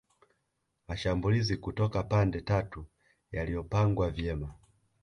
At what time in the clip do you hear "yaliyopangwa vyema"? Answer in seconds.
3.31-4.53